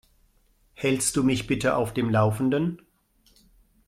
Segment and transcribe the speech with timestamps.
[0.73, 2.81] Hältst du mich bitte auf dem Laufenden?